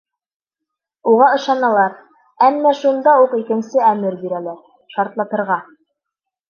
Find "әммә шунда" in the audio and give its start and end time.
2.49-3.15